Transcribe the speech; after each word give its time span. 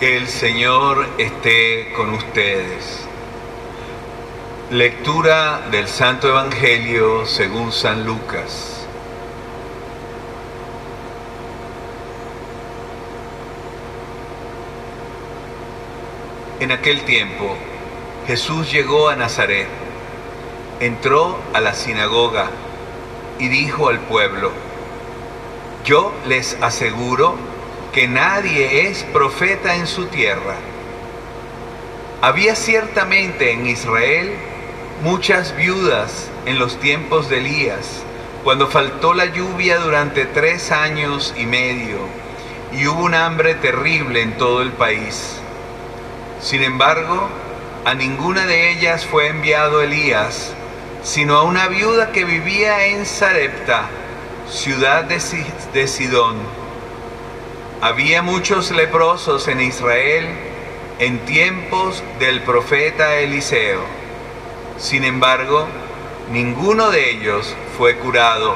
Que 0.00 0.16
el 0.16 0.28
Señor 0.28 1.06
esté 1.18 1.92
con 1.94 2.14
ustedes. 2.14 3.06
Lectura 4.70 5.68
del 5.70 5.88
Santo 5.88 6.26
Evangelio 6.26 7.26
según 7.26 7.70
San 7.70 8.06
Lucas. 8.06 8.86
En 16.60 16.72
aquel 16.72 17.02
tiempo 17.02 17.54
Jesús 18.26 18.72
llegó 18.72 19.10
a 19.10 19.16
Nazaret, 19.16 19.68
entró 20.80 21.38
a 21.52 21.60
la 21.60 21.74
sinagoga 21.74 22.48
y 23.38 23.48
dijo 23.48 23.90
al 23.90 23.98
pueblo, 24.00 24.50
yo 25.84 26.14
les 26.26 26.56
aseguro 26.62 27.49
que 27.92 28.08
nadie 28.08 28.88
es 28.88 29.02
profeta 29.04 29.76
en 29.76 29.86
su 29.86 30.06
tierra. 30.06 30.54
Había 32.22 32.54
ciertamente 32.54 33.52
en 33.52 33.66
Israel 33.66 34.32
muchas 35.02 35.56
viudas 35.56 36.28
en 36.46 36.58
los 36.58 36.78
tiempos 36.78 37.28
de 37.28 37.38
Elías, 37.38 38.02
cuando 38.44 38.68
faltó 38.68 39.14
la 39.14 39.26
lluvia 39.26 39.78
durante 39.78 40.24
tres 40.24 40.70
años 40.72 41.34
y 41.36 41.46
medio 41.46 41.98
y 42.72 42.86
hubo 42.86 43.04
un 43.04 43.14
hambre 43.14 43.54
terrible 43.54 44.22
en 44.22 44.36
todo 44.38 44.62
el 44.62 44.72
país. 44.72 45.36
Sin 46.40 46.62
embargo, 46.62 47.28
a 47.84 47.94
ninguna 47.94 48.46
de 48.46 48.72
ellas 48.72 49.04
fue 49.04 49.28
enviado 49.28 49.82
Elías, 49.82 50.52
sino 51.02 51.36
a 51.36 51.42
una 51.42 51.68
viuda 51.68 52.12
que 52.12 52.24
vivía 52.24 52.86
en 52.86 53.06
Sarepta, 53.06 53.84
ciudad 54.48 55.04
de, 55.04 55.88
Sidón. 55.88 56.36
Había 57.82 58.20
muchos 58.20 58.72
leprosos 58.72 59.48
en 59.48 59.62
Israel 59.62 60.26
en 60.98 61.18
tiempos 61.20 62.02
del 62.18 62.42
profeta 62.42 63.16
Eliseo. 63.16 63.80
Sin 64.76 65.02
embargo, 65.02 65.66
ninguno 66.30 66.90
de 66.90 67.10
ellos 67.10 67.56
fue 67.78 67.96
curado, 67.96 68.54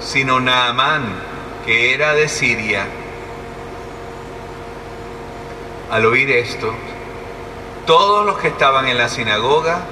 sino 0.00 0.40
Naamán, 0.40 1.04
que 1.64 1.94
era 1.94 2.12
de 2.12 2.28
Siria. 2.28 2.86
Al 5.90 6.04
oír 6.04 6.30
esto, 6.30 6.74
todos 7.86 8.26
los 8.26 8.36
que 8.36 8.48
estaban 8.48 8.88
en 8.88 8.98
la 8.98 9.08
sinagoga 9.08 9.86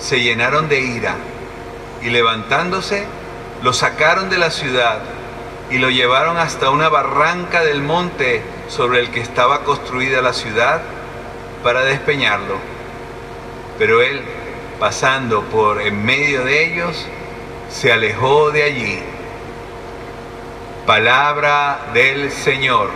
se 0.00 0.20
llenaron 0.22 0.68
de 0.68 0.80
ira 0.80 1.14
y 2.02 2.10
levantándose, 2.10 3.06
lo 3.62 3.72
sacaron 3.72 4.28
de 4.28 4.38
la 4.38 4.50
ciudad 4.50 5.02
y 5.70 5.78
lo 5.78 5.90
llevaron 5.90 6.36
hasta 6.36 6.70
una 6.70 6.88
barranca 6.88 7.62
del 7.62 7.82
monte 7.82 8.42
sobre 8.68 9.00
el 9.00 9.10
que 9.10 9.20
estaba 9.20 9.64
construida 9.64 10.20
la 10.22 10.32
ciudad 10.32 10.82
para 11.62 11.84
despeñarlo. 11.84 12.58
Pero 13.78 14.02
él, 14.02 14.22
pasando 14.78 15.42
por 15.44 15.80
en 15.80 16.04
medio 16.04 16.44
de 16.44 16.64
ellos, 16.64 17.06
se 17.70 17.92
alejó 17.92 18.50
de 18.50 18.62
allí. 18.62 18.98
Palabra 20.86 21.86
del 21.94 22.30
Señor. 22.30 22.90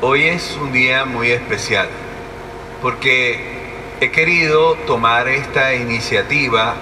Hoy 0.00 0.24
es 0.24 0.58
un 0.60 0.72
día 0.72 1.06
muy 1.06 1.30
especial 1.30 1.88
porque 2.82 3.53
he 4.04 4.10
querido 4.10 4.74
tomar 4.86 5.28
esta 5.28 5.74
iniciativa 5.74 6.74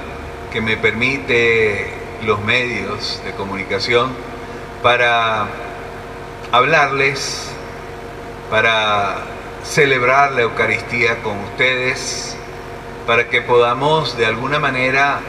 que 0.52 0.60
me 0.60 0.76
permite 0.76 1.86
los 2.24 2.40
medios 2.42 3.22
de 3.24 3.30
comunicación 3.32 4.10
para 4.82 5.46
hablarles, 6.50 7.48
para 8.50 9.18
celebrar 9.62 10.32
la 10.32 10.42
Eucaristía 10.42 11.22
con 11.22 11.38
ustedes, 11.38 12.36
para 13.06 13.28
que 13.28 13.40
podamos 13.40 14.16
de 14.16 14.26
alguna 14.26 14.58
manera 14.58 15.20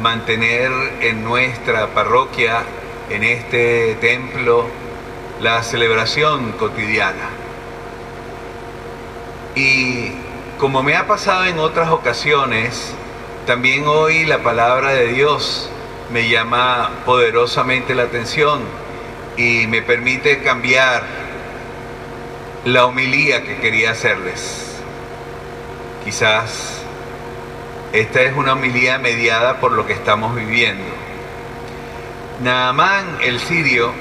mantener 0.00 0.70
en 1.00 1.24
nuestra 1.24 1.88
parroquia, 1.88 2.62
en 3.10 3.24
este 3.24 3.96
templo, 3.96 4.66
la 5.40 5.64
celebración 5.64 6.52
cotidiana. 6.52 7.28
Y 9.56 10.29
como 10.60 10.82
me 10.82 10.94
ha 10.94 11.06
pasado 11.06 11.46
en 11.46 11.58
otras 11.58 11.88
ocasiones, 11.88 12.92
también 13.46 13.84
hoy 13.86 14.26
la 14.26 14.42
palabra 14.42 14.90
de 14.90 15.06
Dios 15.08 15.70
me 16.12 16.28
llama 16.28 16.90
poderosamente 17.06 17.94
la 17.94 18.02
atención 18.02 18.60
y 19.38 19.66
me 19.68 19.80
permite 19.80 20.42
cambiar 20.42 21.02
la 22.66 22.84
homilía 22.84 23.42
que 23.42 23.56
quería 23.56 23.92
hacerles. 23.92 24.76
Quizás 26.04 26.82
esta 27.94 28.20
es 28.20 28.36
una 28.36 28.52
homilía 28.52 28.98
mediada 28.98 29.60
por 29.60 29.72
lo 29.72 29.86
que 29.86 29.94
estamos 29.94 30.36
viviendo. 30.36 30.84
Naamán 32.42 33.16
el 33.22 33.40
sirio 33.40 33.92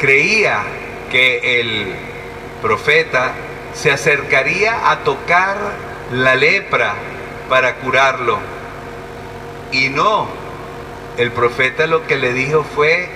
creía 0.00 0.64
que 1.12 1.60
el 1.60 1.94
profeta 2.60 3.34
se 3.76 3.90
acercaría 3.92 4.90
a 4.90 5.00
tocar 5.00 5.56
la 6.12 6.34
lepra 6.34 6.94
para 7.48 7.76
curarlo. 7.76 8.38
Y 9.70 9.90
no, 9.90 10.28
el 11.18 11.30
profeta 11.30 11.86
lo 11.86 12.06
que 12.06 12.16
le 12.16 12.32
dijo 12.32 12.64
fue, 12.64 13.08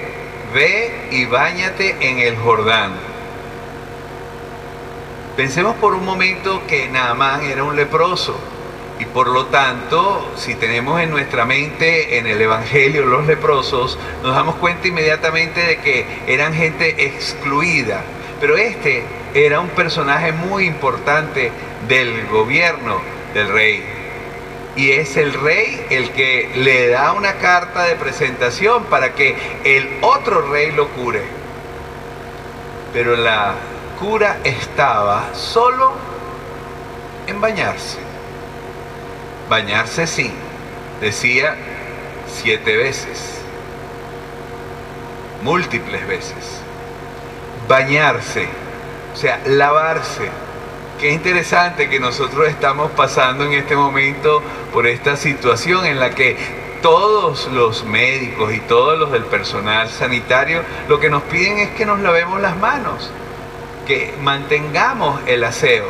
ve 0.54 1.08
y 1.10 1.24
báñate 1.24 1.96
en 2.00 2.18
el 2.18 2.36
Jordán. 2.36 2.92
Pensemos 5.36 5.76
por 5.76 5.94
un 5.94 6.04
momento 6.04 6.62
que 6.66 6.88
Naamán 6.88 7.44
era 7.44 7.64
un 7.64 7.76
leproso 7.76 8.38
y 8.98 9.06
por 9.06 9.28
lo 9.28 9.46
tanto, 9.46 10.30
si 10.36 10.54
tenemos 10.56 11.00
en 11.00 11.10
nuestra 11.10 11.46
mente 11.46 12.18
en 12.18 12.26
el 12.26 12.38
Evangelio 12.38 13.06
los 13.06 13.26
leprosos, 13.26 13.98
nos 14.22 14.34
damos 14.34 14.56
cuenta 14.56 14.88
inmediatamente 14.88 15.62
de 15.62 15.78
que 15.78 16.04
eran 16.26 16.52
gente 16.52 17.06
excluida. 17.06 18.02
Pero 18.40 18.56
este 18.56 19.04
era 19.34 19.60
un 19.60 19.68
personaje 19.68 20.32
muy 20.32 20.64
importante 20.64 21.52
del 21.86 22.26
gobierno 22.28 23.00
del 23.34 23.48
rey. 23.48 23.84
Y 24.76 24.92
es 24.92 25.16
el 25.16 25.34
rey 25.34 25.86
el 25.90 26.10
que 26.12 26.50
le 26.56 26.88
da 26.88 27.12
una 27.12 27.34
carta 27.34 27.84
de 27.84 27.96
presentación 27.96 28.84
para 28.84 29.14
que 29.14 29.36
el 29.64 29.98
otro 30.00 30.50
rey 30.50 30.72
lo 30.72 30.88
cure. 30.88 31.22
Pero 32.92 33.16
la 33.16 33.54
cura 33.98 34.38
estaba 34.42 35.34
solo 35.34 35.92
en 37.26 37.40
bañarse. 37.40 37.98
Bañarse 39.50 40.06
sí, 40.06 40.32
decía 41.00 41.56
siete 42.26 42.76
veces, 42.76 43.40
múltiples 45.42 46.06
veces. 46.06 46.62
Bañarse 47.70 48.48
o 49.12 49.16
sea, 49.16 49.40
lavarse. 49.46 50.28
Qué 50.98 51.12
interesante 51.12 51.88
que 51.88 52.00
nosotros 52.00 52.48
estamos 52.48 52.90
pasando 52.90 53.44
en 53.44 53.52
este 53.52 53.76
momento 53.76 54.42
por 54.72 54.88
esta 54.88 55.16
situación 55.16 55.86
en 55.86 56.00
la 56.00 56.10
que 56.10 56.36
todos 56.82 57.48
los 57.52 57.84
médicos 57.84 58.52
y 58.52 58.58
todos 58.60 58.98
los 58.98 59.12
del 59.12 59.24
personal 59.24 59.88
sanitario 59.88 60.62
lo 60.88 60.98
que 60.98 61.10
nos 61.10 61.22
piden 61.24 61.58
es 61.58 61.70
que 61.70 61.86
nos 61.86 62.00
lavemos 62.00 62.40
las 62.40 62.56
manos, 62.56 63.10
que 63.86 64.14
mantengamos 64.20 65.20
el 65.26 65.44
aseo, 65.44 65.86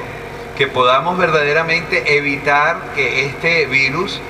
que 0.58 0.66
podamos 0.66 1.16
verdaderamente 1.16 2.18
evitar 2.18 2.92
que 2.94 3.24
este 3.24 3.64
virus 3.64 4.20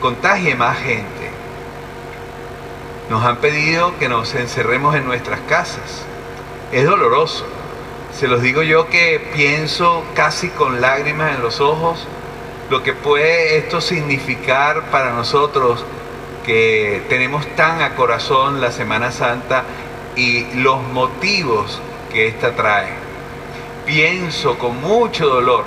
contagie 0.00 0.56
más 0.56 0.78
gente. 0.78 1.30
Nos 3.08 3.24
han 3.24 3.36
pedido 3.36 3.96
que 3.98 4.08
nos 4.08 4.34
encerremos 4.34 4.96
en 4.96 5.06
nuestras 5.06 5.38
casas. 5.40 6.04
Es 6.72 6.84
doloroso, 6.84 7.46
se 8.12 8.28
los 8.28 8.42
digo 8.42 8.62
yo 8.62 8.88
que 8.88 9.20
pienso 9.34 10.04
casi 10.14 10.48
con 10.50 10.80
lágrimas 10.80 11.34
en 11.34 11.42
los 11.42 11.60
ojos 11.60 12.06
lo 12.68 12.82
que 12.82 12.92
puede 12.92 13.56
esto 13.56 13.80
significar 13.80 14.90
para 14.90 15.12
nosotros 15.12 15.84
que 16.44 17.02
tenemos 17.08 17.46
tan 17.56 17.80
a 17.80 17.94
corazón 17.94 18.60
la 18.60 18.70
Semana 18.70 19.10
Santa 19.10 19.64
y 20.16 20.44
los 20.56 20.82
motivos 20.82 21.80
que 22.12 22.28
esta 22.28 22.54
trae. 22.54 22.90
Pienso 23.86 24.58
con 24.58 24.80
mucho 24.80 25.26
dolor 25.26 25.64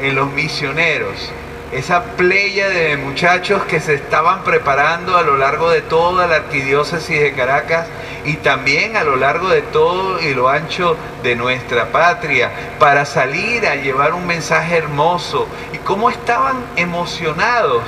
en 0.00 0.16
los 0.16 0.32
misioneros, 0.32 1.30
esa 1.72 2.04
playa 2.16 2.68
de 2.68 2.98
muchachos 2.98 3.64
que 3.64 3.80
se 3.80 3.94
estaban 3.94 4.44
preparando 4.44 5.16
a 5.16 5.22
lo 5.22 5.38
largo 5.38 5.70
de 5.70 5.80
toda 5.80 6.26
la 6.26 6.36
arquidiócesis 6.36 7.20
de 7.20 7.32
Caracas 7.32 7.86
y 8.24 8.34
también 8.36 8.96
a 8.96 9.04
lo 9.04 9.16
largo 9.16 9.48
de 9.48 9.62
todo 9.62 10.20
y 10.20 10.34
lo 10.34 10.50
ancho 10.50 10.96
de 11.22 11.34
nuestra 11.34 11.86
patria 11.90 12.50
para 12.78 13.06
salir 13.06 13.66
a 13.66 13.76
llevar 13.76 14.12
un 14.12 14.26
mensaje 14.26 14.76
hermoso 14.76 15.48
y 15.72 15.78
cómo 15.78 16.10
estaban 16.10 16.56
emocionados 16.76 17.82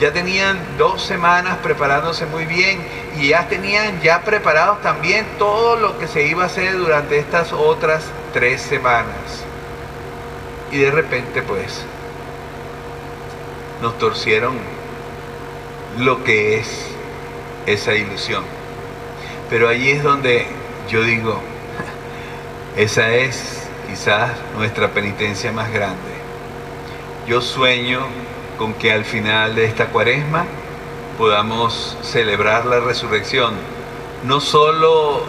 ya 0.00 0.12
tenían 0.12 0.58
dos 0.76 1.02
semanas 1.02 1.58
preparándose 1.62 2.26
muy 2.26 2.44
bien 2.44 2.80
y 3.18 3.28
ya 3.28 3.48
tenían 3.48 4.00
ya 4.00 4.22
preparados 4.22 4.80
también 4.80 5.26
todo 5.38 5.76
lo 5.76 5.98
que 5.98 6.06
se 6.06 6.24
iba 6.24 6.44
a 6.44 6.46
hacer 6.46 6.76
durante 6.78 7.18
estas 7.18 7.52
otras 7.52 8.04
tres 8.32 8.62
semanas. 8.62 9.44
Y 10.70 10.78
de 10.78 10.90
repente 10.92 11.42
pues 11.42 11.84
nos 13.82 13.98
torcieron 13.98 14.56
lo 15.98 16.24
que 16.24 16.58
es 16.58 16.90
esa 17.66 17.94
ilusión. 17.94 18.44
Pero 19.50 19.68
allí 19.68 19.90
es 19.90 20.02
donde 20.02 20.46
yo 20.90 21.02
digo, 21.02 21.40
esa 22.76 23.14
es 23.14 23.68
quizás 23.88 24.32
nuestra 24.56 24.88
penitencia 24.88 25.52
más 25.52 25.72
grande. 25.72 26.18
Yo 27.26 27.40
sueño 27.40 28.06
con 28.58 28.74
que 28.74 28.92
al 28.92 29.04
final 29.04 29.54
de 29.54 29.64
esta 29.66 29.86
cuaresma 29.86 30.44
podamos 31.16 31.96
celebrar 32.02 32.66
la 32.66 32.80
resurrección, 32.80 33.54
no 34.24 34.40
solo 34.40 35.22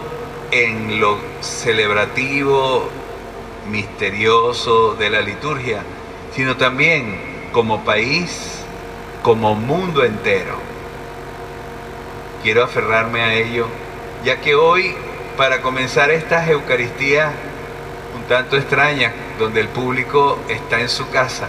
en 0.52 1.00
lo 1.00 1.18
celebrativo, 1.42 2.90
misterioso 3.70 4.96
de 4.96 5.10
la 5.10 5.22
liturgia, 5.22 5.84
sino 6.36 6.58
también 6.58 7.29
como 7.52 7.84
país, 7.84 8.64
como 9.24 9.56
mundo 9.56 10.04
entero. 10.04 10.56
Quiero 12.44 12.64
aferrarme 12.64 13.22
a 13.22 13.34
ello, 13.34 13.68
ya 14.24 14.38
que 14.38 14.56
hoy, 14.56 14.96
para 15.38 15.62
comenzar 15.62 16.12
estas 16.12 16.48
Eucaristías 16.50 17.32
un 18.16 18.24
tanto 18.24 18.58
extrañas, 18.58 19.14
donde 19.38 19.62
el 19.62 19.68
público 19.68 20.40
está 20.50 20.80
en 20.80 20.90
su 20.90 21.10
casa, 21.10 21.48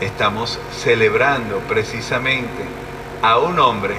estamos 0.00 0.58
celebrando 0.72 1.58
precisamente 1.60 2.64
a 3.22 3.38
un 3.38 3.58
hombre 3.58 3.94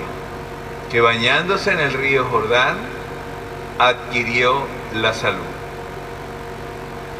que 0.92 1.02
bañándose 1.02 1.72
en 1.72 1.80
el 1.80 1.94
río 1.94 2.26
Jordán 2.26 2.78
adquirió 3.80 4.62
la 4.94 5.14
salud. 5.14 5.42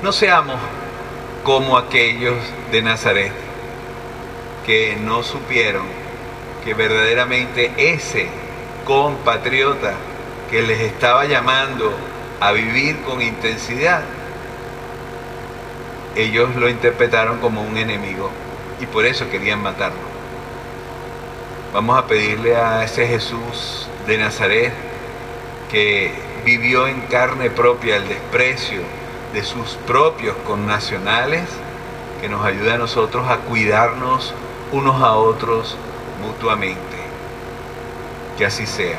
No 0.04 0.12
seamos 0.12 0.60
como 1.48 1.78
aquellos 1.78 2.36
de 2.74 2.82
Nazaret 2.82 3.32
que 4.66 4.98
no 5.02 5.24
supieron 5.24 5.86
que 6.66 6.74
verdaderamente 6.74 7.72
ese 7.78 8.28
compatriota 8.84 9.94
que 10.52 10.62
les 10.62 10.82
estaba 10.82 11.24
llamando 11.24 11.90
a 12.42 12.52
vivir 12.52 13.02
con 13.04 13.22
intensidad, 13.22 14.02
ellos 16.18 16.54
lo 16.58 16.68
interpretaron 16.68 17.40
como 17.40 17.62
un 17.62 17.78
enemigo 17.78 18.30
y 18.82 18.86
por 18.86 19.06
eso 19.06 19.30
querían 19.30 19.64
matarlo. 19.64 20.02
Vamos 21.74 21.98
a 21.98 22.08
pedirle 22.08 22.58
a 22.58 22.84
ese 22.84 23.08
Jesús 23.08 23.88
de 24.06 24.18
Nazaret 24.18 24.74
que 25.72 26.12
vivió 26.44 26.88
en 26.88 27.00
carne 27.04 27.50
propia 27.50 27.96
el 27.96 28.10
desprecio 28.10 28.82
de 29.38 29.44
sus 29.44 29.76
propios 29.86 30.36
connacionales, 30.48 31.44
que 32.20 32.28
nos 32.28 32.44
ayude 32.44 32.74
a 32.74 32.80
nosotros 32.80 33.30
a 33.30 33.38
cuidarnos 33.38 34.34
unos 34.72 35.00
a 35.04 35.14
otros 35.14 35.78
mutuamente. 36.24 36.98
Que 38.36 38.48
así 38.48 38.66
sea. 38.66 38.98